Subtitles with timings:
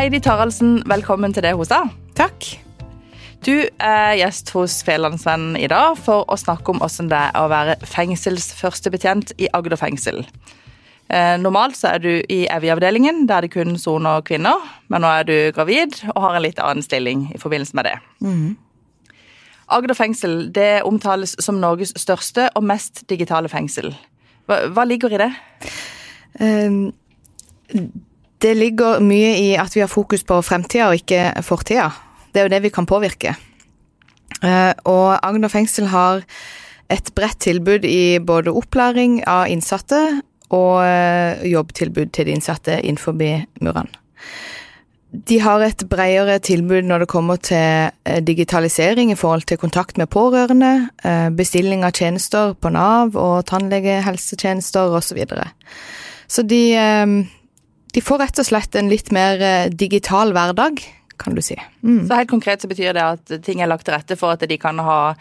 [0.00, 1.90] Heidi Taraldsen, velkommen til deg hos deg.
[2.16, 2.46] Takk.
[3.44, 3.52] Du
[3.84, 7.74] er gjest hos Fedlandsvennen i dag for å snakke om hvordan det er å være
[7.84, 10.22] fengselsførstebetjent i Agder fengsel.
[11.12, 15.28] Eh, normalt så er du i Evje-avdelingen, der det kun soner kvinner, men nå er
[15.28, 17.96] du gravid og har en litt annen stilling i forbindelse med det.
[18.24, 18.56] Mm.
[19.68, 23.92] Agder fengsel det omtales som Norges største og mest digitale fengsel.
[24.48, 25.34] Hva, hva ligger i det?
[26.40, 26.86] Um,
[28.40, 31.90] det ligger mye i at vi har fokus på fremtida og ikke fortida.
[32.32, 33.34] Det er jo det vi kan påvirke.
[34.40, 36.22] Uh, og Agder fengsel har
[36.90, 39.98] et bredt tilbud i både opplæring av innsatte
[40.50, 43.90] og uh, jobbtilbud til de innsatte innenfor murene.
[45.10, 49.98] De har et bredere tilbud når det kommer til uh, digitalisering i forhold til kontakt
[49.98, 50.88] med pårørende,
[51.36, 55.10] bestilling av tjenester på Nav og tannlegehelsetjenester osv.
[55.10, 55.48] Så, videre.
[56.28, 56.62] så de,
[57.94, 60.82] de får rett og slett en litt mer digital hverdag
[61.20, 61.56] kan du si.
[61.84, 62.06] Mm.
[62.08, 64.56] Så helt konkret så betyr det at ting er lagt til rette for at de
[64.60, 65.12] kan ha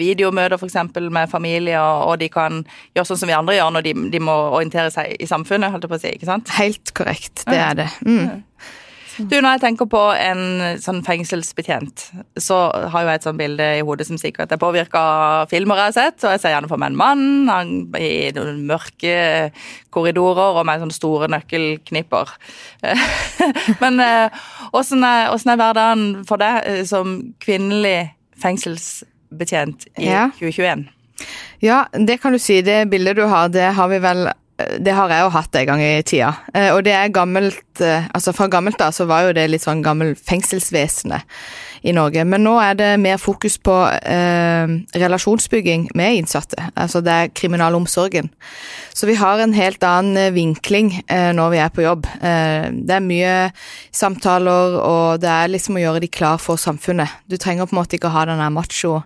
[0.00, 0.78] videomøter f.eks.
[0.98, 2.64] med familie, og de kan
[2.96, 5.86] gjøre sånn som vi andre gjør når de, de må orientere seg i samfunnet, holdt
[5.86, 6.50] jeg på å si, ikke sant?
[6.58, 7.90] Helt korrekt, det er det.
[8.02, 8.42] Mm.
[9.18, 10.42] Du, Når jeg tenker på en
[10.82, 12.06] sånn fengselsbetjent,
[12.40, 12.58] så
[12.90, 15.90] har jo jeg et sånt bilde i hodet som sikkert er påvirka av filmer jeg
[15.90, 16.18] har sett.
[16.24, 19.14] og Jeg ser gjerne for meg en mann i noen mørke
[19.94, 22.34] korridorer og med sånne store nøkkelknipper.
[23.82, 24.02] Men
[24.74, 30.28] åssen er, er, hverdagen for deg eh, som kvinnelig fengselsbetjent i ja.
[30.40, 30.88] 2021?
[31.64, 32.60] Ja, det kan du si.
[32.66, 35.82] Det bildet du har, det har vi vel det har jeg jo hatt en gang
[35.82, 36.30] i tida.
[36.54, 39.64] Eh, og det er gammelt eh, Altså fra gammelt da så var jo det litt
[39.64, 41.26] sånn gammel fengselsvesenet
[41.84, 42.22] i Norge.
[42.24, 46.70] Men nå er det mer fokus på eh, relasjonsbygging med innsatte.
[46.78, 48.30] Altså det er kriminalomsorgen.
[48.94, 52.08] Så vi har en helt annen eh, vinkling eh, når vi er på jobb.
[52.22, 53.36] Eh, det er mye
[53.92, 57.20] samtaler, og det er liksom å gjøre de klar for samfunnet.
[57.26, 59.00] Du trenger på en måte ikke å ha den der macho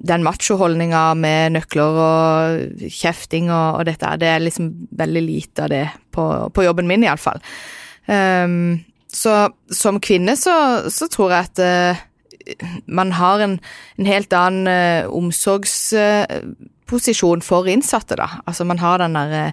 [0.00, 5.68] den machoholdninga med nøkler og kjefting og, og, dette, det er liksom veldig lite av
[5.72, 6.24] det på,
[6.54, 7.40] på jobben min, iallfall.
[8.06, 11.96] Um, ehm, så som kvinne så, så tror jeg at uh,
[12.86, 13.60] man har en,
[13.98, 18.28] en helt annen uh, omsorgsposisjon uh, for innsatte, da.
[18.46, 19.44] Altså man har den derre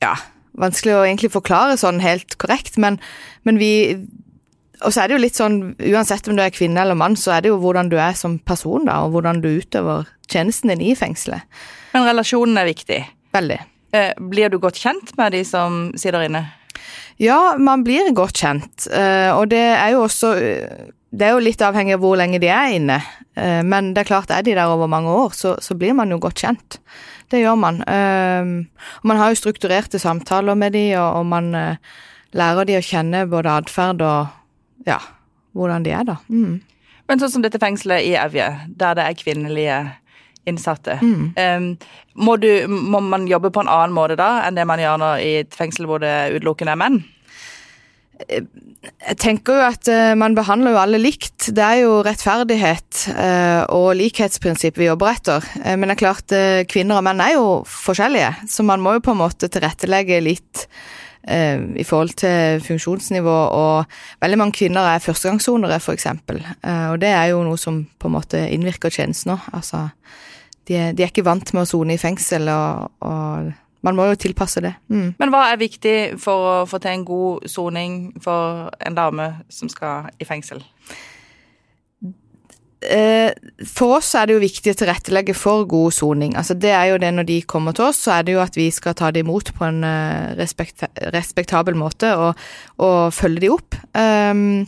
[0.00, 0.14] Ja,
[0.56, 2.96] vanskelig å egentlig forklare sånn helt korrekt, men,
[3.44, 4.00] men vi
[4.80, 5.58] og så er det jo litt sånn,
[5.92, 8.38] uansett om du er kvinne eller mann, så er det jo hvordan du er som
[8.38, 11.44] person, da, og hvordan du utøver tjenesten din i fengselet.
[11.92, 13.00] Men relasjonen er viktig?
[13.36, 13.58] Veldig.
[13.92, 16.44] Eh, blir du godt kjent med de som sitter inne?
[17.20, 20.34] Ja, man blir godt kjent, eh, og det er jo også
[21.10, 23.00] Det er jo litt avhengig av hvor lenge de er inne,
[23.34, 26.10] eh, men det er klart, er de der over mange år, så, så blir man
[26.14, 26.78] jo godt kjent.
[27.30, 27.82] Det gjør man.
[29.02, 31.52] Man har jo strukturerte samtaler med de, og, man
[32.34, 34.39] lærer de å kjenne både atferd og
[34.86, 35.00] ja,
[35.56, 36.18] hvordan de er, da.
[36.28, 36.60] Mm.
[37.10, 38.46] Men sånn som dette fengselet i Evje,
[38.78, 39.78] der det er kvinnelige
[40.48, 40.98] innsatte.
[41.02, 41.24] Mm.
[41.36, 41.70] Um,
[42.14, 45.40] må, du, må, man jobbe på en annen måte da enn det man gjør i
[45.42, 47.00] et fengsel hvor det utelukkende er menn?
[48.20, 51.50] Jeg tenker jo at uh, man behandler jo alle likt.
[51.56, 55.50] Det er jo rettferdighet uh, og likhetsprinsipp vi jobber etter.
[55.66, 56.38] Men det er klart,
[56.70, 60.66] kvinner og menn er jo forskjellige, så man må jo på en måte tilrettelegge litt
[60.66, 63.84] eh, i forhold til funksjonsnivå, og
[64.22, 66.06] veldig mange kvinner er førstegangssonere, f.eks.
[66.06, 69.50] Eh, og det er jo noe som på en måte innvirker tjenesten òg.
[69.56, 69.88] Altså,
[70.68, 73.52] de, de, er ikke vant med å sone i fengsel, og, og
[73.86, 74.74] man må jo tilpasse det.
[74.92, 75.14] Mm.
[75.20, 79.72] Men hva er viktig for å få til en god soning for en dame som
[79.72, 80.64] skal i fengsel?
[82.80, 83.32] Eh,
[83.68, 86.32] for oss er det jo viktig å tilrettelegge for god soning.
[86.40, 88.56] Altså det er jo det når de kommer til oss, så er det jo at
[88.56, 92.40] vi skal ta det imot på en eh, respekt, respektabel måte og,
[92.80, 93.76] og, følge de opp.
[93.92, 94.64] Um,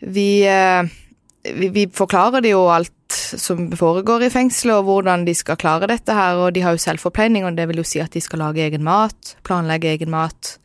[0.00, 5.58] vi, vi, vi, forklarer de jo alt som foregår i fengselet, og hvordan de skal
[5.60, 6.38] klare dette her.
[6.38, 8.86] Og de har jo selvforpleining, og det vil jo si at de skal lage egen
[8.86, 10.56] mat, planlegge egen mat.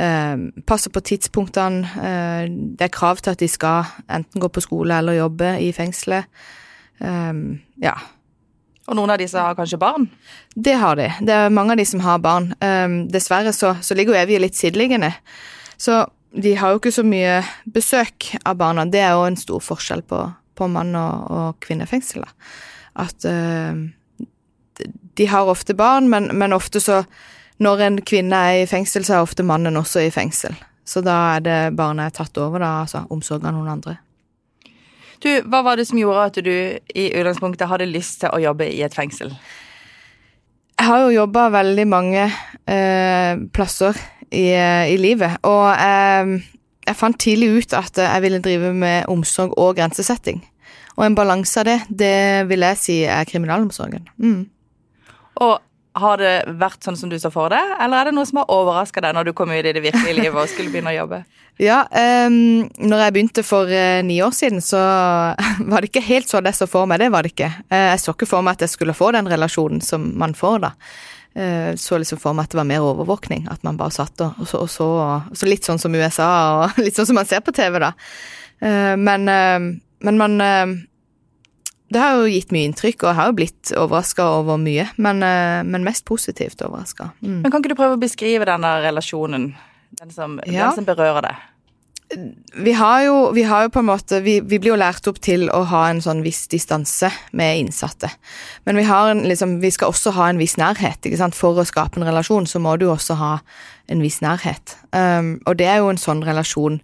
[0.00, 1.84] Uh, passe på tidspunktene.
[1.92, 2.44] Uh,
[2.78, 6.30] det er krav til at de skal enten gå på skole eller jobbe i fengselet.
[7.00, 7.94] Um, ja.
[8.88, 10.08] Og noen av disse har kanskje barn?
[10.56, 11.10] Det har de.
[11.20, 12.50] Det er mange av de som har barn.
[12.64, 15.12] Um, dessverre så, så ligger jo Evje litt sideliggende.
[15.80, 18.86] Så de har jo ikke så mye besøk av barna.
[18.86, 20.24] Det er jo en stor forskjell på,
[20.58, 22.26] på mann- og, og kvinnefengsel.
[22.98, 23.78] At uh,
[25.20, 27.02] de har ofte barn, men, men ofte så
[27.60, 30.56] når en kvinne er i fengsel, så er ofte mannen også i fengsel.
[30.84, 33.98] Så da er det barnet tatt over, da, altså omsorg av noen andre.
[35.20, 36.54] Du, Hva var det som gjorde at du
[36.96, 39.34] i utgangspunktet hadde lyst til å jobbe i et fengsel?
[40.80, 43.98] Jeg har jo jobba veldig mange eh, plasser
[44.32, 45.36] i, i livet.
[45.44, 46.32] Og eh,
[46.88, 50.40] jeg fant tidlig ut at jeg ville drive med omsorg og grensesetting.
[50.96, 54.08] Og en balanse av det, det vil jeg si er kriminalomsorgen.
[54.16, 54.48] Mm.
[55.44, 55.60] Og
[55.98, 58.52] har det vært sånn som du så for deg, eller er det noe som har
[58.54, 61.22] overraska deg når du kom ut i det virkelige livet og skulle begynne å jobbe?
[61.60, 64.80] Ja, um, når jeg begynte for uh, ni år siden, så
[65.70, 67.02] var det ikke helt sånn jeg så for meg.
[67.02, 67.50] Det var det ikke.
[67.68, 70.62] Uh, jeg så ikke for meg at jeg skulle få den relasjonen som man får
[70.64, 70.70] da.
[71.36, 73.44] Uh, så liksom for meg at det var mer overvåkning.
[73.52, 76.30] At man bare satt og, så, og så, og så Litt sånn som USA,
[76.62, 77.92] og litt sånn som man ser på TV, da.
[78.96, 80.40] men, men man
[81.90, 84.86] det har jo gitt mye inntrykk, og jeg har jo blitt overraska over mye.
[85.02, 87.10] Men, eh, men, mest positivt overraska.
[87.20, 87.40] Mm.
[87.42, 89.54] Men kan ikke du prøve å beskrive denne relasjonen?
[89.98, 90.68] Den som, ja.
[90.68, 91.46] den som berører deg?
[92.54, 95.20] Vi har, jo, vi har jo, på en måte vi, vi, blir jo lært opp
[95.22, 98.10] til å ha en sånn viss distanse med innsatte.
[98.66, 100.98] Men vi, har en, liksom, vi skal også ha en viss nærhet.
[101.06, 101.38] ikke sant?
[101.38, 103.36] For å skape en relasjon så må du også ha
[103.90, 104.74] en viss nærhet.
[104.94, 106.80] Um, og det er jo en sånn relasjon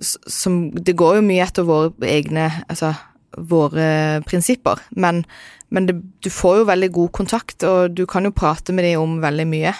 [0.00, 2.94] som Det går jo mye etter våre egne altså
[3.36, 4.80] våre prinsipper.
[4.90, 5.22] Men,
[5.68, 9.02] men det, du får jo veldig god kontakt, og du kan jo prate med dem
[9.02, 9.74] om veldig mye.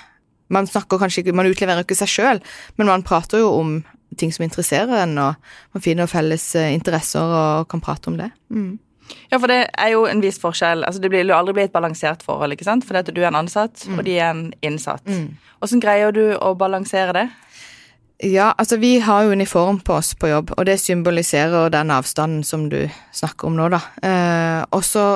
[0.53, 2.43] Man snakker kanskje ikke, man utleverer ikke seg sjøl,
[2.77, 3.77] men man prater jo om
[4.21, 5.37] ting som interesserer en, og
[5.73, 8.29] man finner felles eh, interesser og kan prate om det.
[8.53, 8.75] Mm.
[9.31, 10.85] Ja, for det er jo en viss forskjell.
[10.87, 12.85] Altså, Det vil jo aldri bli et balansert forhold, ikke sant?
[12.89, 13.99] Fordi at du er en ansatt, mm.
[13.99, 15.05] og de er en innsatt.
[15.05, 15.85] Hvordan mm.
[15.85, 17.27] greier du å balansere det?
[18.19, 22.45] Ja, altså vi har jo uniform på oss på jobb, og det symboliserer den avstanden
[22.47, 23.81] som du snakker om nå, da.
[24.03, 25.07] Eh, og så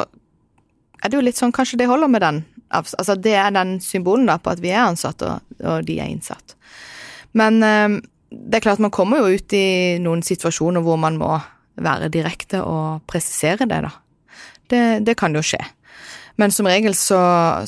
[1.02, 2.44] er det jo litt sånn, kanskje det holder med den
[2.74, 6.10] Altså det er den symbolen da på at vi er ansatt, og, og de er
[6.10, 6.56] innsatt.
[7.38, 8.00] Men eh,
[8.30, 11.30] det er klart man kommer jo ut i noen situasjoner hvor man må
[11.78, 13.92] være direkte og presisere det, da.
[14.66, 15.60] Det, det kan jo skje.
[16.36, 17.20] Men som regel så,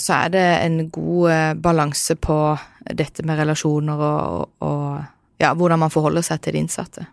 [0.03, 2.41] så er det en god eh, balanse på
[2.91, 5.07] dette med relasjoner og, og
[5.39, 7.07] ja, hvordan man forholder seg til de innsatte.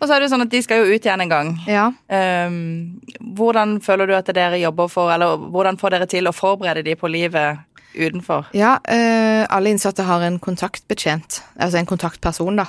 [0.00, 1.50] Og så er det jo sånn at De skal jo ut igjen en gang.
[1.68, 1.90] Ja.
[2.08, 3.00] Um,
[3.36, 6.96] hvordan føler du at dere jobber for, eller hvordan får dere til å forberede de
[6.96, 7.60] på livet
[7.94, 8.50] utenfor?
[8.56, 12.66] Ja, eh, alle innsatte har en kontaktbetjent, altså en kontaktperson, da,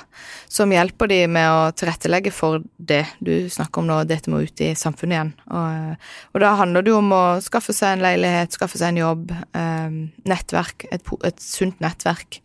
[0.50, 4.64] som hjelper de med å tilrettelegge for det du snakker om nå, dette må ut
[4.64, 5.32] i samfunnet igjen.
[5.52, 9.02] Og, og da handler det jo om å skaffe seg en leilighet, skaffe seg en
[9.02, 12.42] jobb, eh, nettverk, et, et sunt nettverk.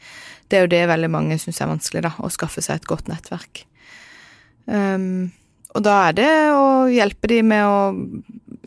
[0.48, 3.10] Det er jo det veldig mange syns er vanskelig, da, å skaffe seg et godt
[3.12, 3.66] nettverk.
[4.68, 5.30] Um,
[5.76, 7.78] og da er det å hjelpe de med å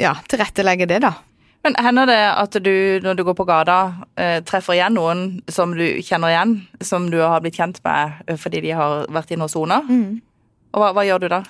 [0.00, 1.14] ja, tilrettelegge det, da.
[1.64, 2.74] Men hender det at du,
[3.04, 3.80] når du går på gata,
[4.16, 8.38] eh, treffer igjen noen som du kjenner igjen, som du har blitt kjent med eh,
[8.40, 9.82] fordi de har vært inne og sona?
[9.84, 10.22] Mm.
[10.72, 11.42] Og hva, hva, gjør du da?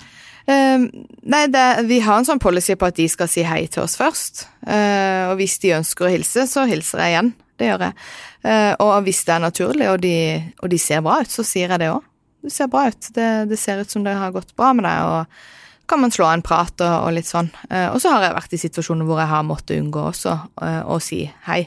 [0.49, 0.87] Uh,
[1.29, 3.95] nei, det, vi har en sånn policy på at de skal si hei til oss
[3.99, 4.47] først.
[4.65, 7.31] Uh, og hvis de ønsker å hilse, så hilser jeg igjen.
[7.61, 7.97] Det gjør jeg.
[8.41, 10.15] Uh, og hvis det er naturlig, og de,
[10.59, 12.03] og de, ser bra ut, så sier jeg det òg.
[12.41, 13.11] Du ser bra ut.
[13.13, 15.60] Det, det, ser ut som det har gått bra med deg, og
[15.91, 17.51] kan man slå en prat og, og litt sånn.
[17.67, 20.81] Uh, og så har jeg vært i situasjoner hvor jeg har måttet unngå også uh,
[20.87, 21.65] å si hei.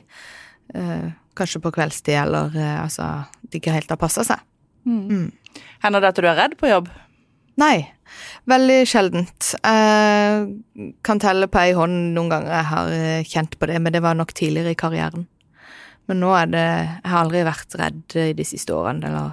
[1.37, 3.05] kanskje på kveldstid, eller altså
[3.43, 4.41] Det ikke helt har passa seg.
[4.89, 5.03] Mm.
[5.11, 5.59] Mm.
[5.85, 6.89] Hender det at du er redd på jobb?
[7.61, 7.85] Nei.
[8.49, 9.51] Veldig sjeldent.
[9.61, 14.03] Jeg kan telle på ei hånd noen ganger jeg har kjent på det, men det
[14.03, 15.29] var nok tidligere i karrieren.
[16.09, 19.33] Men nå er det Jeg har aldri vært redd i de siste årene, eller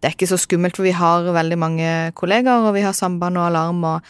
[0.00, 3.36] Det er ikke så skummelt, for vi har veldig mange kollegaer, og vi har samband
[3.36, 4.00] og alarm, og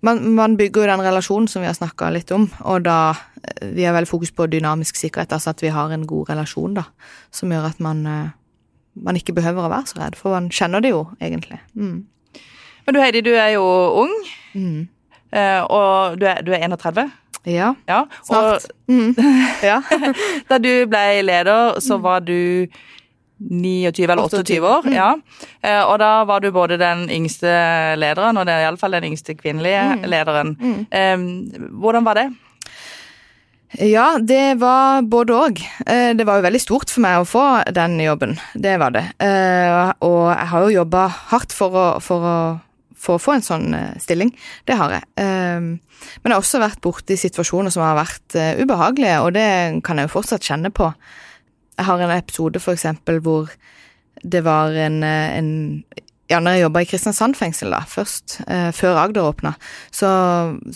[0.00, 2.98] man, man bygger jo den relasjonen som vi har snakka litt om, og da
[3.62, 6.82] Vi har veldig fokus på dynamisk sikkerhet, altså at vi har en god relasjon, da,
[7.32, 8.30] som gjør at man, eh,
[8.94, 11.60] man ikke behøver å være så redd, for man kjenner det jo, egentlig.
[11.74, 12.04] Mm.
[12.86, 13.64] Men du Heidi, du er jo
[14.02, 14.12] ung,
[14.54, 14.88] mm.
[15.32, 17.10] Eh, og du er, du er 31?
[17.44, 17.74] Ja.
[17.88, 18.04] ja.
[18.24, 18.66] Snart.
[18.88, 19.14] Mm.
[19.70, 19.82] ja.
[20.50, 22.04] da du ble leder, så mm.
[22.04, 22.66] var du
[23.38, 24.82] 29 eller 28 år.
[24.86, 24.94] Mm.
[24.94, 25.08] ja.
[25.62, 27.48] Eh, og da var du både den yngste
[27.98, 30.04] lederen, og det er iallfall den yngste kvinnelige mm.
[30.10, 30.54] lederen.
[30.58, 31.72] Mm.
[31.80, 32.28] Hvordan var det?
[33.84, 35.60] Ja, det var både òg.
[35.86, 37.44] Eh, det var jo veldig stort for meg å få
[37.76, 38.38] den jobben.
[38.54, 39.04] Det var det.
[39.22, 41.04] Eh, og jeg har jo jobba
[41.34, 42.38] hardt for å, for å
[42.98, 44.32] for å få en sånn stilling.
[44.66, 45.04] Det har jeg.
[45.14, 45.76] Men
[46.26, 49.44] jeg har også vært borti situasjoner som har vært ubehagelige, og det
[49.86, 50.88] kan jeg jo fortsatt kjenne på.
[51.78, 53.50] Jeg har en episode for eksempel hvor
[54.26, 55.84] det var en, eh, en
[56.28, 59.54] ja, når jeg jobba i Kristiansand fengsel, da, først, eh, før Agder åpna,
[59.94, 60.10] så,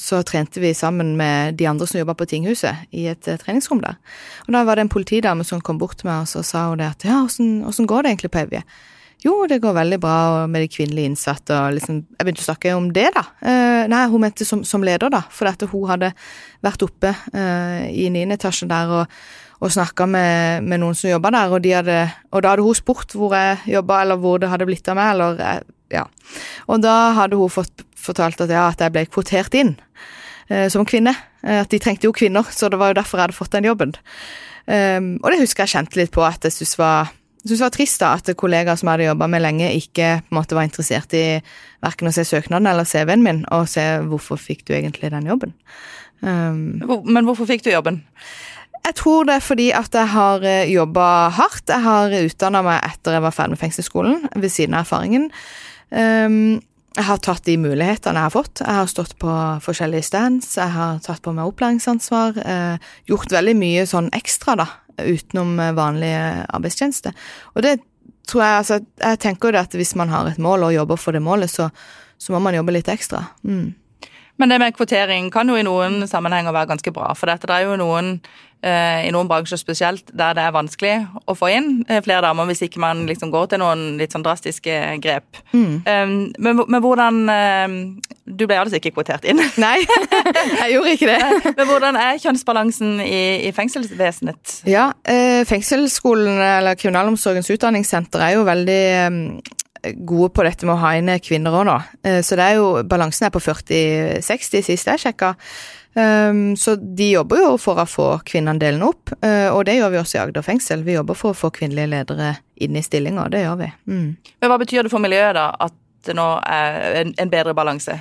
[0.00, 3.82] så, trente vi sammen med de andre som jobba på tinghuset, i et eh, treningsrom
[3.84, 3.98] der.
[4.46, 6.88] Og da var det en politidame som kom bort til meg og sa hun det
[6.94, 8.64] at ja, åssen går det egentlig på Evje?
[9.22, 10.16] Jo, det går veldig bra
[10.50, 11.54] med de kvinnelige innsatte.
[11.54, 13.22] og liksom, Jeg begynte å snakke om det, da.
[13.38, 15.20] Eh, nei, hun mente som, som, leder, da.
[15.30, 16.10] For at hun hadde
[16.64, 19.20] vært oppe eh, i niende etasje der og,
[19.62, 22.00] og snakka med, med, noen som jobba der, og, de hadde,
[22.32, 25.12] og, da hadde hun spurt hvor jeg jobba, eller hvor det hadde blitt av meg,
[25.14, 25.60] eller eh,
[25.94, 26.06] ja.
[26.66, 29.76] Og da hadde hun fått fortalt at ja, at jeg ble kvotert inn
[30.50, 31.14] eh, som kvinne.
[31.46, 33.68] Eh, at de trengte jo kvinner, så det var jo derfor jeg hadde fått den
[33.70, 33.94] jobben.
[34.62, 37.08] Um, og det husker jeg kjente litt på at jeg syntes var
[37.42, 40.36] det var trist da at kollegaer som jeg hadde jobba med lenge, ikke på en
[40.38, 41.40] måte var interessert i
[41.82, 45.56] verken å se søknaden eller CV-en min, og se hvorfor fikk du egentlig den jobben.
[46.22, 48.04] Um, Men hvorfor fikk du jobben?
[48.82, 51.68] Jeg tror det er fordi at jeg har eh, jobba hardt.
[51.70, 55.30] Jeg har utdanna meg etter jeg var ferdig med fengselsskolen, ved siden av erfaringen.
[55.92, 56.58] Um,
[56.92, 58.60] jeg har tatt de mulighetene jeg har fått.
[58.60, 59.34] Jeg har stått på
[59.64, 62.40] forskjellige stands, jeg har tatt på meg opplæringsansvar.
[62.42, 64.66] Eh, gjort veldig mye sånn ekstra, da,
[65.00, 66.12] utenom eh, vanlig
[66.52, 67.14] arbeidstjeneste.
[67.54, 67.78] Og det
[68.28, 71.00] tror jeg altså Jeg tenker jo det at hvis man har et mål og jobber
[71.00, 71.70] for det målet, så,
[72.18, 73.24] så må man jobbe litt ekstra.
[73.42, 73.72] Mm.
[74.40, 77.12] Men det med kvotering kan jo i noen sammenhenger være ganske bra.
[77.18, 78.16] For dette, er jo noen
[78.62, 80.92] Eh, i noen bransjer spesielt, der det er vanskelig
[81.26, 84.22] å få inn eh, flere damer hvis ikke man liksom går til noen litt sånn
[84.22, 85.40] drastiske grep.
[85.50, 85.72] Mm.
[85.82, 87.74] Um, men, men, hvordan um,
[88.22, 89.42] Du ble altså ikke kvotert inn?
[89.64, 91.40] Nei, jeg gjorde ikke det.
[91.58, 94.60] men hvordan er kjønnsbalansen i, i fengselsvesenet?
[94.70, 99.20] Ja, eh, Fengselsskolen, eller Kriminalomsorgens utdanningssenter, er jo veldig um,
[100.06, 101.76] gode på dette med å ha inn kvinner òg nå.
[102.22, 105.32] Så det er jo, balansen er på 40-60 sist jeg sjekka.
[105.94, 110.00] Um, så de jobber jo for å få kvinneandelen opp, uh, og det gjør vi
[110.00, 110.84] også i Agder fengsel.
[110.86, 112.32] Vi jobber for å få kvinnelige ledere
[112.64, 113.68] inn i stillinger, det gjør vi.
[113.92, 114.10] Mm.
[114.40, 117.98] Men Hva betyr det for miljøet, da, at det nå er en, bedre balanse?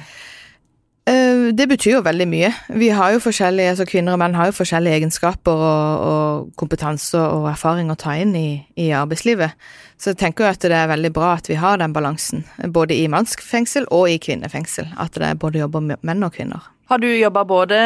[1.09, 2.53] Uh, det betyr jo veldig mye.
[2.79, 7.19] Vi har jo forskjellige, altså Kvinner og menn har jo forskjellige egenskaper og, og kompetanse
[7.19, 9.59] og erfaring å ta inn i, i, arbeidslivet.
[10.01, 12.41] Så jeg tenker jo at det er veldig bra at vi har den balansen,
[12.73, 14.87] både i mannsfengsel og i kvinnefengsel.
[14.97, 16.71] At det er både jobber menn og kvinner.
[16.89, 17.81] Har du jobba både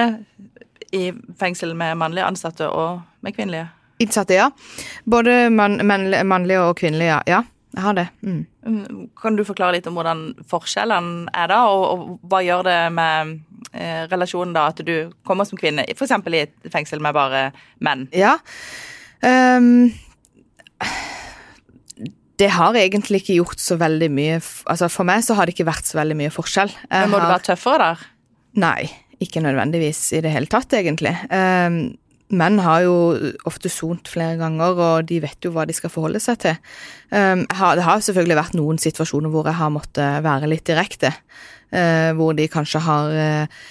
[0.95, 3.67] i fengsel med mannlige ansatte og med kvinnelige?
[3.99, 4.47] Innsatte, ja.
[5.03, 7.41] Både man, mannlige og kvinnelige, ja.
[7.75, 8.07] Jeg har det.
[8.21, 8.45] Mm.
[8.63, 9.09] mm.
[9.19, 13.35] Kan du forklare litt om hvordan forskjellene er da, og, og hva gjør det med
[13.73, 16.15] eh, relasjonen da at du kommer som kvinne, f.eks.
[16.15, 17.49] i et fengsel med bare
[17.83, 18.07] menn?
[18.15, 18.37] Ja.
[19.19, 19.91] Um,
[22.39, 25.69] det har egentlig ikke gjort så veldig mye Altså For meg så har det ikke
[25.69, 26.71] vært så veldig mye forskjell.
[26.71, 27.27] Jeg Men Må har...
[27.27, 28.07] du være tøffere der?
[28.65, 28.89] Nei,
[29.23, 31.11] ikke nødvendigvis i det hele tatt, egentlig.
[31.27, 31.95] Um,
[32.35, 32.95] menn har jo
[33.47, 36.55] ofte sont flere ganger, og de vet jo hva de skal forholde seg til.
[37.11, 41.11] Um, har, det har selvfølgelig vært noen situasjoner hvor jeg har måttet være litt direkte.
[41.75, 43.63] Uh, hvor de kanskje har uh,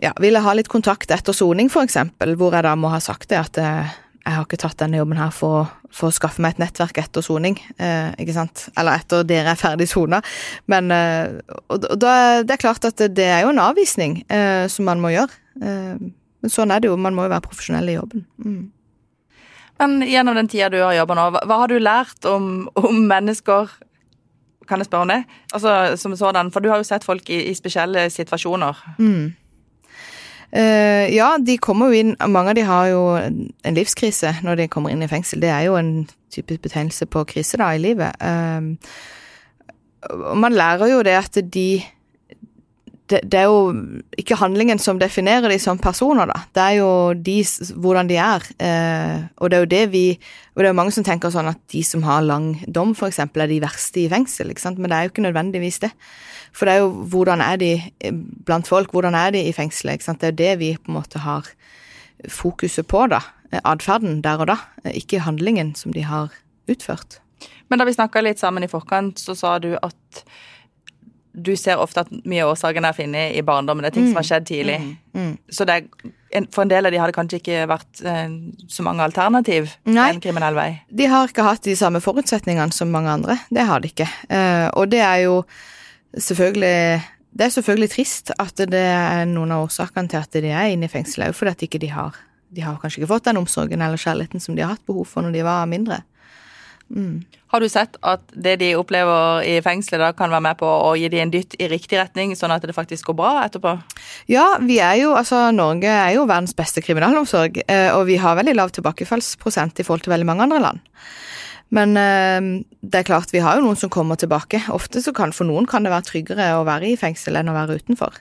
[0.00, 1.98] ja, ville ha litt kontakt etter soning, f.eks.,
[2.38, 3.98] hvor jeg da må ha sagt det at uh,
[4.30, 7.24] jeg har ikke tatt denne jobben her for, for å skaffe meg et nettverk etter
[7.24, 10.20] soning, eh, ikke sant, eller etter dere er ferdig sona.
[10.70, 12.12] Men eh, og, og da,
[12.46, 15.34] det er klart at det er jo en avvisning eh, som man må gjøre.
[15.58, 16.04] Eh,
[16.40, 18.24] men sånn er det jo, man må jo være profesjonell i jobben.
[18.38, 18.62] Mm.
[19.80, 23.02] Men gjennom den tida du har jobba nå, hva, hva, har du lært om, om,
[23.10, 23.74] mennesker?
[24.70, 25.22] Kan jeg spørre om det?
[25.56, 28.84] Altså som sådan, For du har jo sett folk i, i spesielle situasjoner.
[29.00, 29.32] Mm.
[30.50, 34.70] Uh, ja, de kommer jo inn Mange av de har jo en livskrise når de
[34.72, 35.42] kommer inn i fengsel.
[35.42, 38.18] Det er jo en typisk betegnelse på krise da, i livet.
[38.18, 38.74] Uh,
[40.34, 41.82] man lærer jo det at de
[43.10, 43.72] det, det, er jo
[44.18, 46.42] ikke handlingen som definerer de som personer, da.
[46.54, 46.90] Det er jo
[47.28, 47.36] de,
[47.82, 48.46] hvordan de er.
[48.62, 50.04] Eh, og det er jo det vi
[50.54, 53.20] Og det er jo mange som tenker sånn at de som har lang dom, f.eks.,
[53.22, 54.78] er de verste i fengsel, ikke sant.
[54.78, 55.90] Men det er jo ikke nødvendigvis det.
[56.52, 59.98] For det er jo hvordan er de eh, blant folk, hvordan er de i fengselet?
[59.98, 60.20] ikke sant?
[60.20, 61.48] Det er jo det vi på en måte har
[62.28, 63.22] fokuset på, da.
[63.64, 66.30] Atferden der og da, ikke handlingen som de har
[66.70, 67.18] utført.
[67.70, 70.24] Men da vi snakka litt sammen i forkant, så sa du at
[71.32, 73.84] du ser ofte at mye av årsaken er funnet i barndommen.
[73.84, 74.10] Det er ting mm.
[74.10, 74.78] som har skjedd tidlig.
[74.82, 74.96] Mm.
[75.14, 75.34] Mm.
[75.52, 75.86] Så er,
[76.50, 78.34] for en del av de har det kanskje ikke vært eh,
[78.70, 80.68] så mange alternativ Nei, en kriminell vei?
[80.90, 83.38] De har ikke hatt de samme forutsetningene som mange andre.
[83.50, 84.08] Det har de ikke.
[84.30, 85.42] Eh, og det er jo
[86.18, 90.72] selvfølgelig Det er selvfølgelig trist at det er noen av årsakene til at de er
[90.72, 92.16] inne i fengsel, òg fordi at ikke de har
[92.50, 95.22] De har kanskje ikke fått den omsorgen eller kjærligheten som de har hatt behov for
[95.22, 96.02] når de var mindre.
[97.50, 100.92] Har du sett at det de opplever i fengselet, da kan være med på å
[100.98, 103.76] gi dem en dytt i riktig retning, sånn at det faktisk går bra etterpå?
[104.30, 108.38] Ja, vi er jo, altså Norge er jo verdens beste kriminalomsorg, eh, og vi har
[108.38, 110.84] veldig lav tilbakefallsprosent i forhold til veldig mange andre land.
[111.70, 114.64] Men eh, det er klart, vi har jo noen som kommer tilbake.
[114.74, 117.58] Ofte så kan for noen kan det være tryggere å være i fengsel enn å
[117.58, 118.18] være utenfor.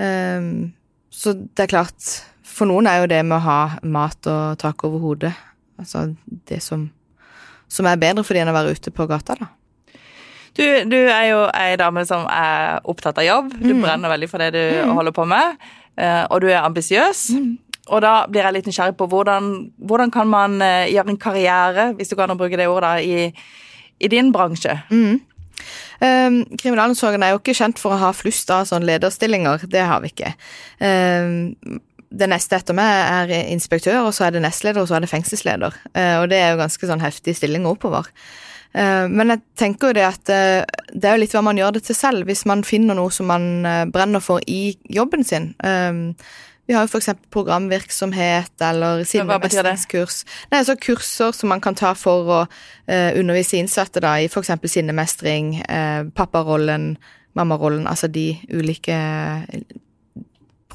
[0.00, 0.52] Eh,
[1.14, 2.14] så det er klart,
[2.48, 5.36] for noen er jo det med å ha mat og tak over hodet
[5.78, 6.14] altså
[6.48, 6.88] det som,
[7.68, 9.46] som er bedre for de enn å være ute på gata, da.
[10.54, 13.52] Du, du er jo ei dame som er opptatt av jobb.
[13.58, 13.80] Du Mm.
[13.82, 15.56] brenner veldig for det du holder på med.
[15.98, 17.30] eh, Og du er ambisiøs.
[17.34, 17.58] Mm.
[17.88, 21.94] Og da blir jeg litt nysgjerrig på hvordan, hvordan kan man eh, gjøre en karriere,
[21.96, 23.34] hvis du kan bruke det ordet, da, i,
[24.00, 24.78] i din bransje?
[24.90, 25.20] Mm.
[26.00, 29.66] Um, kriminalomsorgen er jo ikke kjent for å ha flust av sånne lederstillinger.
[29.70, 30.34] Det har vi ikke.
[30.80, 31.80] Um,
[32.20, 35.12] det neste etter meg er inspektør, og så er det nestleder, og så er det
[35.12, 35.76] fengselsleder.
[35.92, 38.08] Uh, og det er jo ganske sånn heftige stillinger oppover.
[38.74, 41.76] Uh, men jeg tenker jo det at uh, det er jo litt hva man gjør
[41.76, 45.52] det til selv, hvis man finner noe som man brenner for i jobben sin.
[46.66, 47.10] Vi har jo f.eks.
[47.30, 49.42] programvirksomhet eller sinnemestringskurs.
[49.42, 49.50] det?
[49.52, 50.20] sinnemestringskurs.
[50.50, 52.38] Nei, altså kurser som man kan ta for å
[52.88, 54.54] eh, undervise innsatte da, i f.eks.
[54.72, 56.94] sinnemestring, eh, papparollen,
[57.36, 59.60] mammarollen, altså de ulike eh,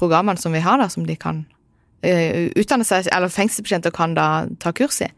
[0.00, 4.28] programmene som vi har da, som de kan uh, utdanne seg, eller fengselsbetjenter kan da
[4.62, 5.10] ta kurs i.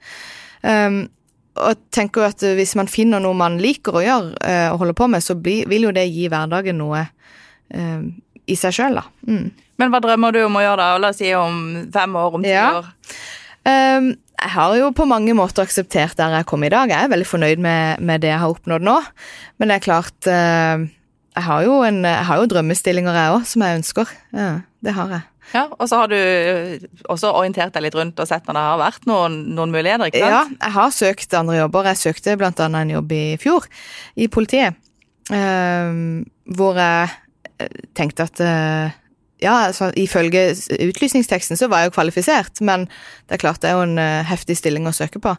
[0.67, 1.05] Um,
[1.53, 4.69] og jeg tenker jo at eh, hvis man finner noe man liker å gjøre uh,
[4.73, 8.05] og holder på med, så bli, vil jo det gi hverdagen noe uh,
[8.49, 9.05] i seg sjøl, da.
[9.29, 9.51] Mm.
[9.83, 11.01] Men hva drømmer du om å gjøre da?
[11.03, 11.59] La oss si om
[11.93, 12.69] fem år, om ti Ja.
[12.81, 12.89] år.
[13.69, 16.91] Um, jeg har jo på mange måter akseptert der jeg kom i dag.
[16.91, 18.97] Jeg er veldig fornøyd med, med det jeg har oppnådd nå.
[19.61, 20.83] Men det er klart uh,
[21.33, 24.17] Jeg har jo, en, jeg har jo drømmestillinger, jeg òg, som jeg ønsker.
[24.37, 24.49] Ja,
[24.85, 25.29] det har jeg.
[25.53, 28.63] Ja, og så har du eh, også orientert deg litt rundt og sett når det
[28.65, 30.55] har vært noen, noen muligheter, ikke sant?
[30.55, 31.89] Ja, jeg har søkt andre jobber.
[31.91, 33.69] Jeg søkte blant annet en jobb i fjor,
[34.17, 34.79] i politiet.
[35.31, 36.25] Uh,
[36.57, 37.13] hvor jeg
[37.63, 38.97] eh, tenkte at uh,
[39.43, 40.49] ja, altså, ifølge
[40.89, 42.89] utlysningsteksten så var jeg jo kvalifisert, men
[43.31, 45.37] det er klart det er jo en uh, heftig stilling å søke på.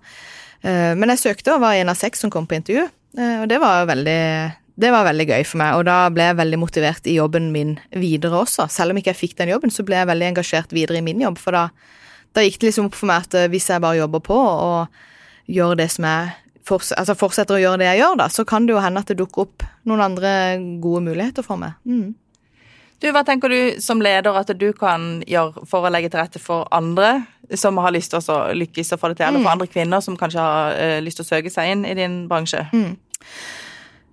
[0.64, 2.86] Men jeg søkte og var en av seks som kom på intervju,
[3.20, 4.22] og det var jo veldig
[4.76, 7.76] det var veldig gøy for meg, og da ble jeg veldig motivert i jobben min
[7.94, 8.66] videre også.
[8.74, 11.22] Selv om ikke jeg fikk den jobben, så ble jeg veldig engasjert videre i min
[11.22, 11.68] jobb, for da,
[12.34, 15.52] da gikk det liksom opp for meg at eh, hvis jeg bare jobber på og
[15.54, 18.66] gjør det som jeg forts altså fortsetter å gjøre det jeg gjør, da, så kan
[18.66, 20.34] det jo hende at det dukker opp noen andre
[20.82, 21.76] gode muligheter for meg.
[21.86, 22.14] Mm.
[23.04, 26.40] Du, Hva tenker du som leder at du kan gjøre for å legge til rette
[26.40, 27.26] for andre
[27.60, 30.16] som har lyst til å lykkes og få det til, eller for andre kvinner som
[30.18, 32.64] kanskje har eh, lyst til å søke seg inn i din bransje?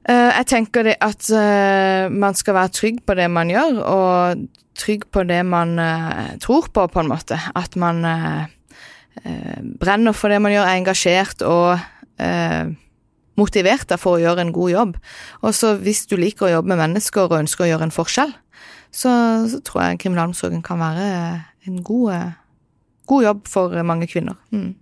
[0.09, 4.47] Eh, jeg tenker det at eh, man skal være trygg på det man gjør, og
[4.81, 7.37] trygg på det man eh, tror på, på en måte.
[7.55, 8.05] At man
[9.81, 11.81] brenner for det man gjør, er engasjert og
[13.37, 14.95] motivert for å gjøre en god jobb.
[15.45, 18.33] Og så hvis du liker å jobbe med mennesker og ønsker å gjøre en forskjell,
[18.91, 19.11] så,
[19.51, 21.09] så tror jeg kriminalomsorgen kan være
[21.69, 22.39] en god,
[23.11, 24.39] god jobb for mange kvinner.
[24.55, 24.73] Mm.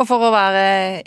[0.00, 0.60] Og for å være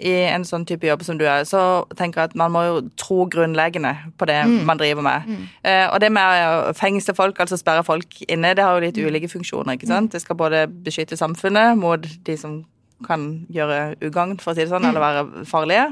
[0.06, 2.76] i en sånn type jobb som du er, så tenker jeg at man må jo
[3.02, 4.36] tro grunnleggende på det
[4.70, 5.24] man driver med.
[5.66, 6.22] Eh, og det med
[6.70, 10.12] å fengsle folk, altså sperre folk inne, det har jo litt ulike funksjoner, ikke sant?
[10.14, 12.60] Det skal både beskytte samfunnet mot de som
[13.08, 15.90] kan gjøre ugagn, for å si det sånn, eller være farlige.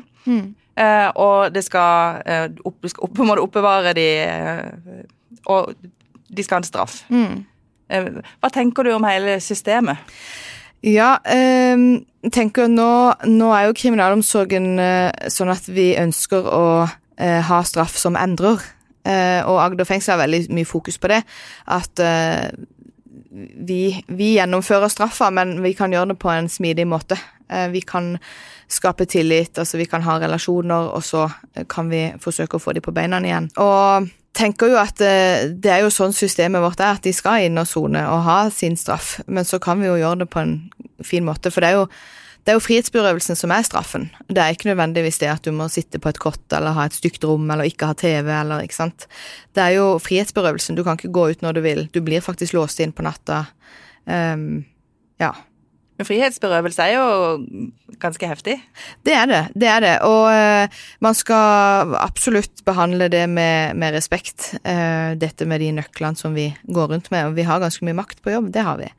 [0.78, 5.02] Eh, og det skal, eh, opp, skal opp, en måte oppbevare de eh,
[5.50, 5.74] Og
[6.30, 7.02] de skal ha en straff.
[7.90, 8.08] Eh,
[8.40, 9.98] hva tenker du om hele systemet?
[10.82, 11.78] Ja, eh,
[12.34, 12.92] tenker nå,
[13.30, 16.66] nå er jo kriminalomsorgen eh, sånn at vi ønsker å
[17.22, 18.64] eh, ha straff som endrer.
[19.06, 21.22] Eh, og Agder fengsel har veldig mye fokus på det.
[21.70, 22.50] At eh,
[23.68, 27.18] vi, vi gjennomfører straffa, men vi kan gjøre det på en smidig måte.
[27.52, 28.18] Eh, vi kan
[28.72, 32.76] skape tillit, altså vi kan ha relasjoner, og så eh, kan vi forsøke å få
[32.76, 33.50] dem på beina igjen.
[33.62, 37.48] Og tenker jo at eh, det er jo sånn systemet vårt er, at de skal
[37.48, 40.44] inn og sone og ha sin straff, men så kan vi jo gjøre det på
[40.44, 40.58] en
[41.04, 41.88] fin måte, for det er jo
[42.42, 44.08] det er jo frihetsberøvelsen som er straffen.
[44.26, 46.98] Det er ikke nødvendigvis det at du må sitte på et kott eller ha et
[46.98, 49.06] stygt rom eller ikke ha TV eller ikke sant.
[49.54, 50.78] Det er jo frihetsberøvelsen.
[50.78, 51.86] Du kan ikke gå ut når du vil.
[51.94, 53.44] Du blir faktisk låst inn på natta.
[54.10, 54.64] Um,
[55.22, 55.36] ja.
[56.02, 58.58] Men frihetsberøvelse er jo ganske heftig.
[59.06, 59.44] Det er det.
[59.54, 59.96] det er det.
[60.10, 64.56] Og uh, man skal absolutt behandle det med, med respekt.
[64.66, 67.30] Uh, dette med de nøklene som vi går rundt med.
[67.30, 68.90] Og vi har ganske mye makt på jobb, det har vi.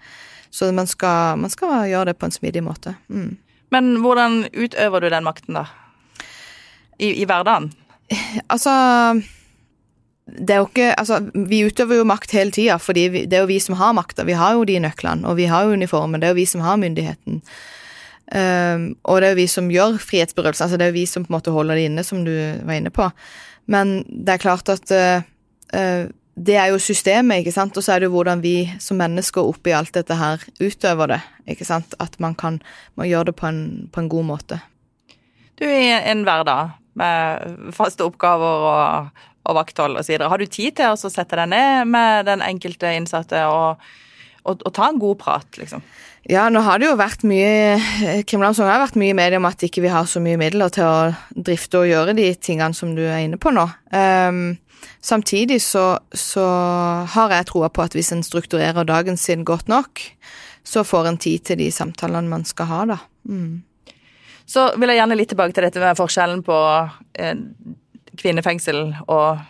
[0.52, 2.94] Så man skal, man skal gjøre det på en smidig måte.
[3.08, 3.36] Mm.
[3.72, 5.66] Men hvordan utøver du den makten, da?
[6.98, 7.72] I, i hverdagen?
[8.52, 8.72] Altså
[10.22, 13.50] det er jo ikke, altså, Vi utøver jo makt hele tida, for det er jo
[13.50, 14.24] vi som har makta.
[14.24, 16.20] Vi har jo de nøklene, og vi har jo uniformen.
[16.20, 17.42] Det er jo vi som har myndigheten.
[18.32, 20.64] Um, og det er jo vi som gjør frihetsberøvelsen.
[20.64, 22.32] Altså, det er jo vi som på en måte holder det inne, som du
[22.64, 23.10] var inne på.
[23.66, 25.26] Men det er klart at uh,
[25.74, 28.96] uh, det er jo systemet, ikke sant, og så er det jo hvordan vi som
[29.00, 31.20] mennesker oppi alt dette her utøver det,
[31.52, 32.60] ikke sant, at man kan
[32.96, 34.60] man gjør det på en, på en god måte.
[35.60, 39.10] Du er i en hverdag med faste oppgaver og,
[39.44, 40.16] og vakthold osv.
[40.24, 43.82] Har du tid til å sette deg ned med den enkelte innsatte og,
[44.44, 45.84] og, og ta en god prat, liksom.
[46.30, 47.78] Ja, nå har det jo vært mye
[48.28, 50.86] Kriminalomsorgen har vært mye i media om at ikke vi har så mye midler til
[50.86, 50.98] å
[51.34, 53.64] drifte og gjøre de tingene som du er inne på nå.
[53.90, 54.54] Um,
[55.02, 56.46] samtidig så, så
[57.14, 60.04] har jeg troa på at hvis en strukturerer dagen sin godt nok,
[60.62, 63.00] så får en tid til de samtalene man skal ha, da.
[63.26, 63.62] Mm.
[64.46, 66.56] Så vil jeg gjerne litt tilbake til dette med forskjellen på
[67.18, 67.34] eh,
[68.20, 69.42] kvinnefengsel og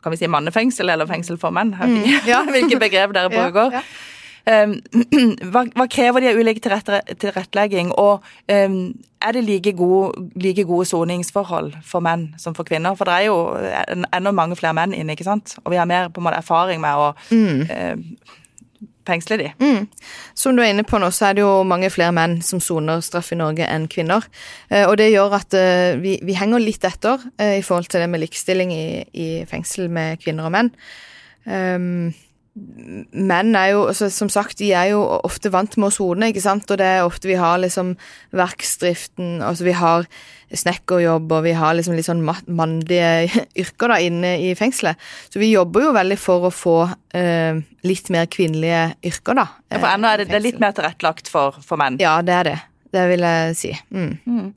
[0.00, 1.74] kan vi si mannefengsel eller fengsel for menn?
[1.76, 2.44] Mm, ja.
[2.54, 3.76] Hvilke begrep dere bruker.
[3.76, 4.19] Ja, ja.
[4.50, 4.74] Um,
[5.52, 8.80] hva, hva, krever de av ulik tilrettelegging, og um,
[9.20, 12.96] er det like, gode, like, gode soningsforhold for menn som for kvinner?
[12.98, 13.38] For det er jo
[14.16, 15.58] enda mange flere menn inne, ikke sant?
[15.64, 17.60] Og vi har mer på en måte erfaring med å mm.
[17.70, 18.36] uh,
[19.10, 19.50] fengsle de.
[19.60, 19.86] Mm.
[20.34, 23.02] Som du er inne på nå, så er det jo mange flere menn som soner
[23.04, 24.26] straff i Norge enn kvinner.
[24.70, 28.04] Eh, og det gjør at eh, vi, vi, henger litt etter eh, i forhold til
[28.04, 30.74] det med likestilling i, i fengsel med kvinner og menn.
[31.44, 32.10] Um,
[32.60, 36.42] menn er jo, altså, som sagt, de er jo ofte vant med å sone, ikke
[36.44, 37.94] sant, og det er ofte vi har liksom
[38.36, 40.06] verksdriften, altså vi har
[40.50, 43.30] snekkerjobb, og vi har liksom litt sånn mannlige
[43.62, 44.98] yrker da inne i fengselet.
[45.30, 46.76] Så vi jobber jo veldig for å få
[47.16, 49.46] eh, litt mer kvinnelige yrker, da.
[49.70, 52.00] Ja, for ennå er det, det er litt mer tilrettelagt for, for, menn?
[52.02, 52.58] Ja, det er det.
[52.90, 53.74] Det vil jeg si.
[53.94, 54.14] Mm.
[54.26, 54.48] Mm.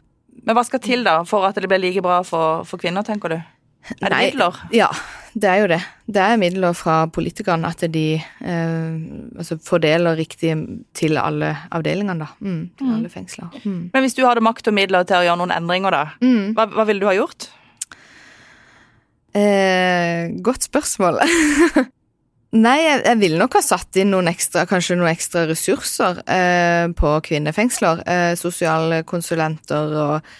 [0.43, 3.37] Men hva skal til da for at det blir like bra for, for kvinner, tenker
[3.37, 3.41] du?
[3.99, 4.57] Er det midler?
[4.73, 4.89] Ja,
[5.33, 5.79] det er jo det.
[6.13, 8.91] Det er midler fra politikerne at de eh,
[9.39, 10.53] altså fordeler riktig
[10.93, 12.29] til alle avdelingene, da.
[12.37, 12.93] Mm, til mm.
[12.97, 13.57] alle fengsler.
[13.63, 13.89] Mm.
[13.93, 16.53] Men hvis du hadde makt og midler til å gjøre noen endringer, da, mm.
[16.53, 17.49] hva, hva, ville du ha gjort?
[19.33, 21.23] Eh, godt spørsmål.
[22.63, 26.85] Nei, jeg, jeg ville nok ha satt inn noen ekstra, kanskje noen ekstra ressurser eh,
[26.93, 28.03] på kvinnefengsler.
[28.05, 30.35] Eh, sosialkonsulenter og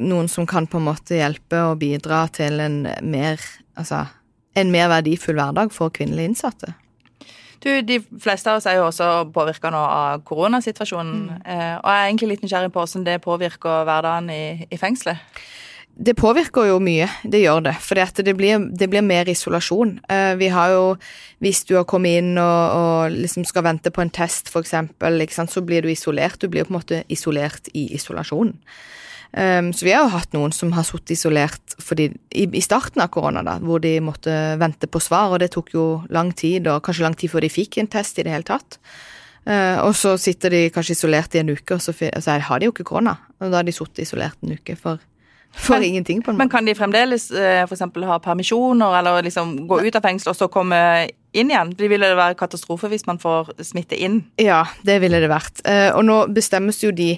[0.00, 3.40] noen som kan på en måte hjelpe og bidra til en mer,
[3.78, 4.04] altså,
[4.58, 6.74] en mer verdifull hverdag for kvinnelige innsatte.
[7.60, 11.16] Du, De fleste av oss er jo også påvirka nå av koronasituasjonen.
[11.28, 11.40] Mm.
[11.44, 15.40] Eh, og jeg er egentlig litt nysgjerrig på hvordan det påvirker hverdagen i, i fengselet.
[16.00, 17.74] Det påvirker jo mye, det gjør det.
[17.84, 19.98] For det, blir, det blir mer isolasjon.
[20.08, 20.84] Eh, vi har jo,
[21.44, 25.60] hvis du har kommet inn og, og liksom skal vente på en test, f.eks., så
[25.60, 26.40] blir du isolert.
[26.40, 28.56] Du blir på en måte isolert i isolasjonen.
[29.30, 33.02] Um, så vi har jo hatt noen som har sittet isolert fordi, i, i, starten
[33.04, 36.66] av korona, da, hvor de måtte vente på svar, og det tok jo lang tid,
[36.66, 38.80] og kanskje lang tid før de fikk en test i det hele tatt.
[39.46, 42.66] Uh, og så sitter de kanskje isolert i en uke, og så, så har de
[42.66, 43.14] jo ikke korona.
[43.38, 44.98] Og da har de sittet isolert en uke for,
[45.54, 46.24] for men, ingenting.
[46.26, 46.42] på en måte.
[46.42, 47.86] Men kan de fremdeles uh, f.eks.
[48.10, 50.82] ha permisjoner, eller liksom gå ut av fengsel og så komme
[51.30, 51.70] inn igjen?
[51.78, 54.24] Det ville det være katastrofe hvis man får smitte inn?
[54.42, 55.62] Ja, det ville det vært.
[55.62, 57.14] Uh, og nå bestemmes jo de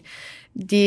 [0.52, 0.82] de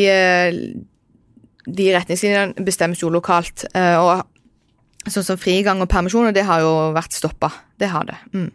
[1.65, 3.65] de retningslinjene bestemmes jo lokalt.
[3.73, 7.51] Eh, og sånn som frigang og permisjoner, det har jo vært stoppa.
[7.79, 8.17] Det har det.
[8.33, 8.51] Mm.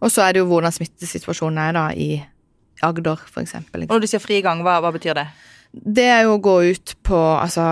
[0.00, 2.10] Og så er det jo hvordan smittesituasjonen er da i
[2.80, 3.58] Agder, f.eks.
[3.60, 5.26] Og når du sier frigang, hva, hva betyr det?
[5.70, 7.62] Det er jo å gå ut på Altså,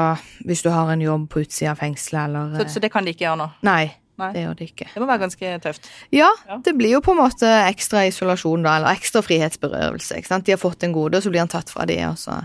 [0.46, 3.14] hvis du har en jobb på utsida av fengselet, eller så, så, det kan de
[3.14, 3.48] ikke gjøre nå?
[3.66, 3.88] Nei,
[4.20, 4.88] nei, det gjør de ikke.
[4.92, 5.88] Det må være ganske tøft.
[6.14, 10.20] Ja, ja, det blir jo på en måte ekstra isolasjon, da, eller ekstra frihetsberøvelse.
[10.20, 10.46] ikke sant?
[10.46, 12.38] De har fått en gode, og så blir han tatt fra de, og så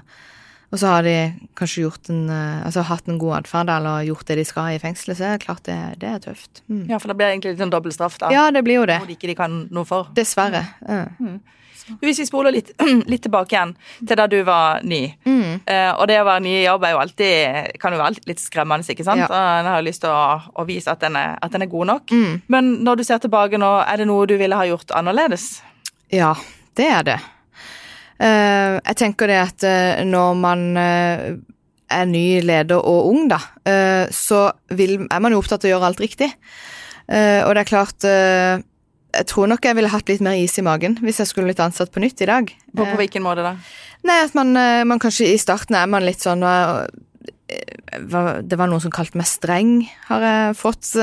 [0.73, 1.15] og så har de
[1.53, 4.79] kanskje gjort en, eh, altså hatt en god atferd eller gjort det de skal i
[4.81, 6.63] fengselet, så er det klart det, det er tøft.
[6.65, 6.87] Mm.
[6.89, 8.31] Ja, for det blir egentlig litt sånn dobbel straff, da?
[8.33, 8.97] Ja, det blir jo det.
[9.03, 10.09] Hvor de ikke kan noe for.
[10.17, 10.63] Dessverre.
[10.81, 11.11] Mm.
[11.19, 11.37] Mm.
[12.01, 12.71] Hvis vi spoler litt,
[13.11, 15.01] litt, tilbake igjen til da du var ny.
[15.27, 18.41] Uh, og det å være ny i jobb er jo alltid, kan jo være litt
[18.41, 19.25] skremmende, ikke sant?
[19.25, 19.43] Ja.
[19.59, 22.15] En har lyst til å, å vise at den, er, at den, er, god nok.
[22.15, 22.41] Mm.
[22.55, 25.57] Men når du ser tilbake nå, er det noe du ville ha gjort annerledes?
[26.13, 26.33] Ja,
[26.79, 27.19] det er det.
[28.23, 31.23] Uh, jeg tenker det at uh, når man uh,
[31.91, 33.41] er ny leder og ung, da,
[34.09, 36.29] så vil, er man jo opptatt av å gjøre alt riktig.
[37.05, 40.95] og det er klart Jeg tror nok jeg ville hatt litt mer is i magen
[41.03, 42.49] hvis jeg skulle blitt ansatt på nytt i dag.
[42.73, 43.53] På, på hvilken måte da?
[44.09, 44.57] Nei, at man,
[44.89, 49.83] man, kanskje i starten er man litt sånn det var noen som kalte meg streng,
[50.09, 50.95] har jeg fått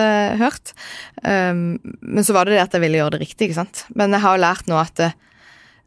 [0.43, 0.75] hørt.
[1.23, 3.87] Men så var det det at jeg ville gjøre det riktig, ikke sant.
[3.95, 5.13] Men jeg har lært nå at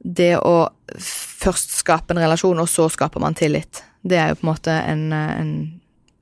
[0.04, 0.68] det å
[1.00, 4.76] først skape en relasjon, og så skaper man tillit, det er jo på en måte
[4.76, 5.52] en, en,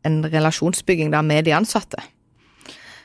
[0.07, 2.01] en relasjonsbygging da med de ansatte.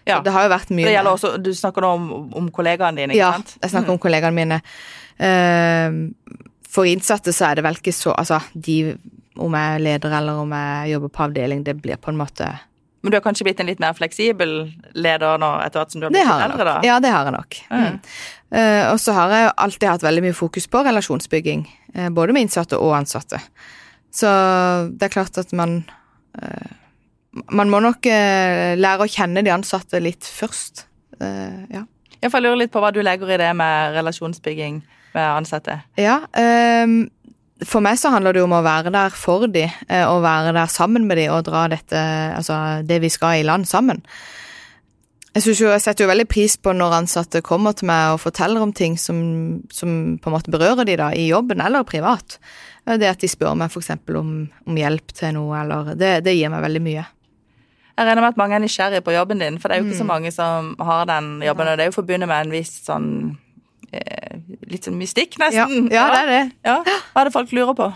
[0.06, 2.04] Ja, det har jo vært mye det også, Du snakker nå om,
[2.38, 3.56] om kollegaene dine, ikke ja, sant?
[3.56, 3.96] Ja, jeg snakker mm.
[3.96, 4.60] om kollegaene mine.
[5.18, 8.94] Uh, for innsatte så er det vel ikke så Altså, de,
[9.40, 12.52] om jeg er leder eller om jeg jobber på avdeling, det blir på en måte
[13.06, 14.52] men du har kanskje blitt en litt mer fleksibel
[14.98, 16.64] leder nå etter hvert som du har blitt eldre?
[16.66, 16.72] da?
[16.82, 17.58] Ja, det har jeg nok.
[17.70, 18.00] Mm.
[18.54, 22.46] Uh, og så har jeg alltid hatt veldig mye fokus på relasjonsbygging, uh, både med
[22.46, 23.40] innsatte og ansatte.
[24.14, 24.30] Så
[24.94, 25.82] det er klart at man
[26.40, 26.74] uh,
[27.52, 30.87] Man må nok lære å kjenne de ansatte litt først.
[31.20, 31.82] ja.
[32.22, 34.78] Jeg får lure litt på hva du legger i det med relasjonsbygging
[35.16, 35.80] med ansatte?
[36.00, 36.22] Ja.
[36.32, 37.11] ehm,
[37.64, 40.52] for meg så handler det jo om å være der for de, eh, og være
[40.56, 42.00] der sammen med de og dra dette,
[42.37, 44.02] altså det vi skal i land sammen.
[45.37, 48.62] Jeg, jo, jeg setter jo veldig pris på når ansatte kommer til meg og forteller
[48.64, 49.18] om ting som,
[49.68, 52.38] som på en måte berører de da, i jobben eller privat.
[52.87, 53.92] Det at de spør meg f.eks.
[54.16, 54.31] Om,
[54.64, 57.05] om hjelp til noe, eller det, det gir meg veldig mye.
[57.96, 60.01] Jeg regner med at mange er nysgjerrige på jobben din, for det er jo ikke
[60.01, 63.11] så mange som har den jobben, og det er jo forbundet med en viss sånn
[63.92, 65.88] eh, Litt sånn mystikk, Ja, nesten.
[65.94, 66.42] ja det er det.
[66.66, 66.81] Ja.
[67.12, 67.87] Hva er det folk lurer på?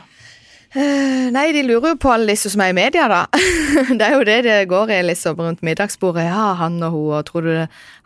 [0.71, 3.25] Eh, Nei, de lurer jo på alle disse som er i media, da.
[3.99, 6.29] Det er jo det det går i liksom rundt middagsbordet.
[6.29, 7.55] Ja, han og hun, og tror du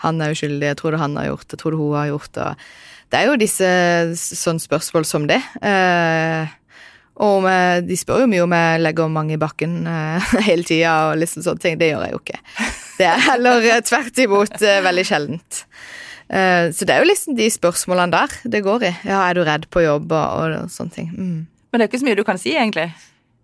[0.04, 2.50] han er uskyldig, tror du han har gjort det, tror du hun har gjort det.
[3.12, 3.68] Det er jo disse
[4.16, 5.42] sånne spørsmål som det.
[5.60, 6.54] Eh,
[7.24, 7.44] og
[7.86, 11.44] de spør jo mye om jeg legger mange i bakken eh, hele tida og liksom
[11.44, 11.78] sånne ting.
[11.78, 12.42] Det gjør jeg jo ikke.
[12.96, 14.56] Det er heller tvert imot
[14.88, 15.64] veldig sjeldent.
[16.24, 18.92] Så det er jo liksom de spørsmålene der det går i.
[19.04, 21.10] Ja, er du redd på jobb og, og sånne ting.
[21.12, 21.42] Mm.
[21.74, 22.84] Men det er ikke så mye du kan si, egentlig.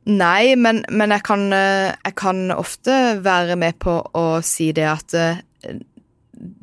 [0.06, 2.94] Nei, men, men jeg, kan, eh, jeg kan ofte
[3.26, 5.40] være med på å si det at eh,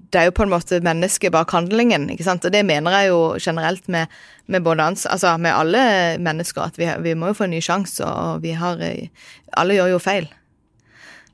[0.07, 2.47] det er jo på en måte mennesket bak handlingen, ikke sant?
[2.47, 4.15] Og det mener jeg jo generelt med,
[4.47, 5.83] med både ans altså med alle
[6.23, 9.11] mennesker, at vi, vi må jo få en ny sjanse, og vi har eh,
[9.59, 10.31] Alle gjør jo feil.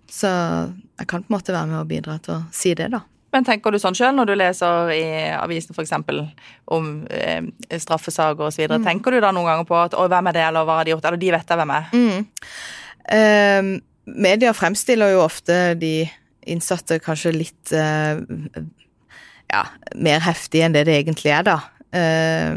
[0.10, 3.06] Så jeg kan på en måte være med og bidra til å si det, da.
[3.34, 5.93] Men tenker du sånn sjøl når du leser i avisen f.eks.
[6.72, 7.41] om eh,
[7.82, 8.84] straffesaker osv., Mm.
[8.86, 10.91] tenker du da noen ganger på at 'å, hvem er det', eller 'hva har de
[10.93, 11.89] gjort', eller 'de vet jeg hvem er'?
[11.93, 12.28] Mm.
[13.10, 16.10] Eh, media fremstiller jo ofte de
[16.48, 18.19] innsatte kanskje litt eh,
[19.54, 19.65] ja,
[19.96, 21.60] mer heftig enn det det egentlig er, da.
[21.93, 22.56] Eh,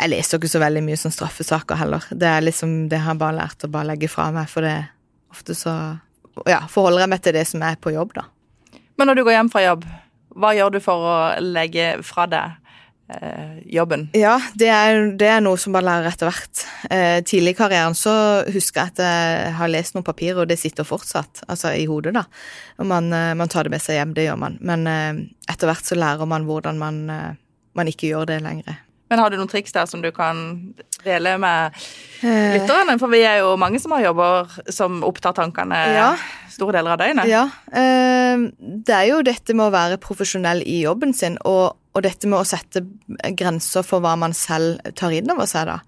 [0.00, 2.04] jeg leser ikke så veldig mye sånn straffesaker heller.
[2.14, 4.88] Det er liksom, det har jeg bare lært å bare legge fra meg, for det
[5.32, 5.98] ofte så
[6.46, 8.22] ja, forholder jeg meg til det som er på jobb, da.
[8.98, 9.84] Men når du går hjem fra jobb,
[10.38, 12.56] hva gjør du for å legge fra deg
[13.14, 14.08] eh, jobben?
[14.18, 16.64] Ja, det er, det er noe som man lærer etter hvert.
[16.90, 18.14] Eh, tidlig i karrieren så
[18.50, 22.16] husker jeg at jeg har lest noen papirer, og det sitter fortsatt, altså i hodet,
[22.18, 22.26] da.
[22.78, 24.58] Og man, eh, man tar det med seg hjem, det gjør man.
[24.60, 27.32] Men eh, etter hvert så lærer man hvordan man, eh,
[27.78, 28.82] man ikke gjør det lenger.
[29.08, 31.76] Men har du noen triks der som du kan dele med
[32.18, 32.98] Eh, lytterne?
[32.98, 36.08] For vi er jo mange som har jobber som opptar tankene Ja.
[36.50, 37.28] store deler av døgnet.
[37.30, 37.44] Ja.
[37.70, 42.26] Eh, det er jo dette med å være profesjonell i jobben sin, og, og dette
[42.26, 42.82] med å sette
[43.38, 45.78] grenser for hva man selv tar inn over seg, da.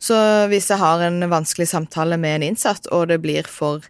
[0.00, 0.16] Så
[0.48, 3.84] hvis jeg har en vanskelig samtale med en innsatt, og det blir for,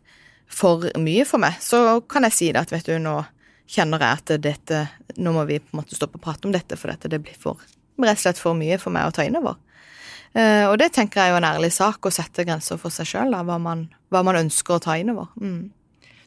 [0.46, 3.20] for mye for meg, så kan jeg si det at vet du, nå
[3.66, 6.76] kjenner jeg at dette Nå må vi på en måte stoppe å prate om dette,
[6.76, 7.56] for dette det blir for,
[8.04, 9.54] rett og slett for mye for meg å ta innover.
[10.36, 13.06] Uh, og det tenker jeg er jo en ærlig sak, å sette grenser for seg
[13.08, 15.28] sjøl, hva, man- hva man ønsker å ta innover.
[15.40, 15.70] Mm.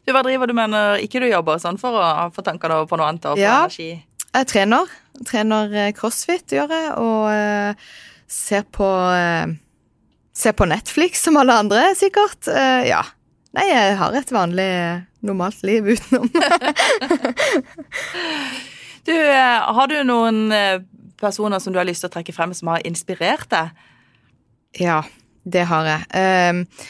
[0.06, 2.86] Du, Hva driver du med når ikke du jobber, sånn for å få tankene over
[2.90, 3.60] på noe annet og Ja.
[3.68, 4.02] energi?
[4.34, 4.86] Jeg trener.
[5.26, 7.74] Trener eh, crossfit, gjør jeg, og uh,
[8.26, 9.46] ser på uh,
[10.40, 12.46] Ser på Netflix som alle andre, sikkert.
[12.48, 13.02] Uh, ja.
[13.52, 16.30] Nei, jeg har et vanlig, eh, normalt liv utenom.
[19.04, 20.80] Du, eh, har du noen eh,
[21.20, 23.76] personer som du har lyst til å trekke frem som har inspirert deg?
[24.78, 25.00] ja,
[25.42, 26.04] det har jeg.
[26.14, 26.84] Eh,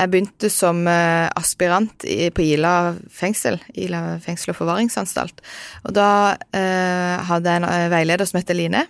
[0.00, 5.42] jeg begynte som eh, aspirant på Ila fengsel, Ila fengsel og forvaringsanstalt.
[5.84, 6.08] Og da
[6.56, 8.86] eh, hadde jeg en eh, veileder som heter Line.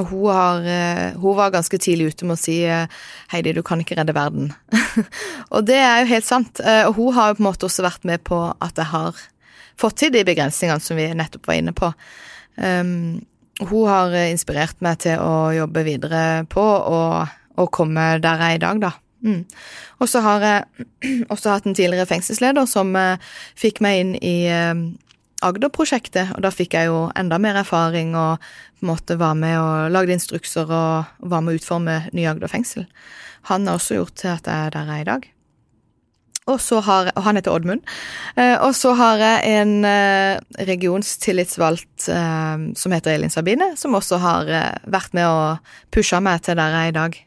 [0.00, 0.66] Og hun, har,
[1.20, 2.54] hun var ganske tidlig ute med å si
[3.28, 4.46] Heidi, du kan ikke redde verden.
[5.52, 6.62] og det er jo helt sant.
[6.64, 9.20] Og hun har jo på en måte også vært med på at jeg har
[9.76, 11.92] fått til de begrensningene som vi nettopp var inne på.
[12.56, 13.20] Um,
[13.60, 18.56] hun har eh, inspirert meg til å jobbe videre på og, og komme der jeg
[18.56, 18.92] er i dag, da.
[19.22, 19.44] Mm.
[20.02, 20.86] Og så har jeg
[21.32, 24.74] også hatt en tidligere fengselsleder som eh, fikk meg inn i eh,
[25.42, 29.56] Agder-prosjektet, og da fikk jeg jo enda mer erfaring og på en måte var med
[29.58, 32.86] og lagde instrukser og var med å utforme nye Agder fengsel.
[33.50, 35.26] Han har også gjort til at jeg er der jeg er i dag.
[36.50, 37.84] Og så har, og han heter Oddmund.
[38.34, 44.18] Eh, og så har jeg en eh, regionstillitsvalgt eh, som heter Elin Sabine, som også
[44.22, 44.50] har
[44.90, 47.20] vært med og pusha meg til der jeg er i dag.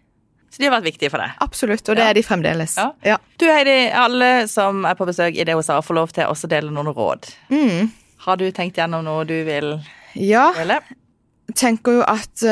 [0.52, 1.34] Så de har vært viktige for deg?
[1.44, 2.10] Absolutt, og det Ja.
[2.10, 2.76] er de fremdeles.
[2.80, 2.92] Ja.
[3.04, 3.18] Ja.
[3.40, 6.72] Du Heidi, alle som er på besøk i hos får lov til å også dele
[6.72, 7.28] noen råd.
[7.52, 7.90] Mm.
[8.24, 9.80] Har du tenkt gjennom noe du vil
[10.16, 10.80] ja, dele?
[11.56, 12.44] tenker jo at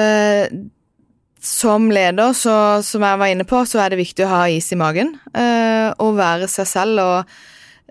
[1.44, 4.70] som leder, så, som jeg var inne på, så er det viktig å ha is
[4.72, 5.18] i magen.
[5.36, 7.34] eh, og være seg selv og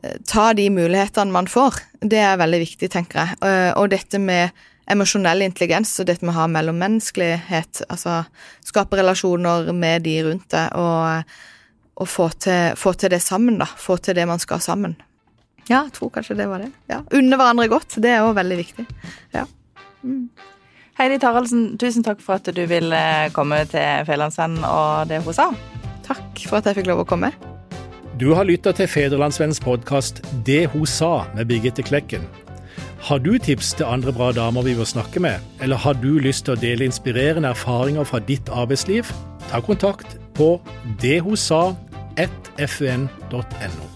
[0.03, 1.83] eh, ta de mulighetene man får.
[2.01, 3.41] Det er veldig viktig, tenker jeg.
[3.45, 4.57] Eh, og dette med
[4.93, 8.23] emosjonell intelligens og dette med å ha mellommenneskelighet, altså
[8.65, 11.37] skape relasjoner med de rundt deg, og,
[12.01, 13.69] og få, til, få til det sammen, da.
[13.69, 14.97] Få til det man skal sammen.
[15.69, 16.73] Ja, jeg tror kanskje det var det.
[16.91, 17.03] Ja.
[17.15, 18.89] Unne hverandre godt, det er òg veldig viktig.
[19.37, 19.45] Ja.
[20.99, 22.99] Heidi Taraldsen, tusen takk for at du ville
[23.33, 25.49] komme til Fedrelandsvennen og det hun sa.
[26.05, 27.31] Takk for at jeg fikk lov å komme.
[28.21, 32.21] Du har lytta til Federlandsvennens podkast 'Det hun sa' med Birgitte Klekken.
[33.01, 36.45] Har du tips til andre bra damer vi bør snakke med, eller har du lyst
[36.45, 39.13] til å dele inspirerende erfaringer fra ditt arbeidsliv?
[39.51, 40.61] Ta kontakt på
[41.03, 43.92] dethosa1fun.no.